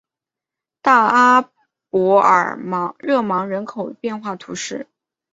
[0.81, 1.43] 大阿
[1.91, 2.57] 伯尔
[2.97, 4.87] 热芒人口变化图示